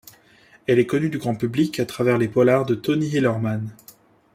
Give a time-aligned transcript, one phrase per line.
[0.65, 3.69] Elle est connue du grand public à travers les polars de Tony Hillerman.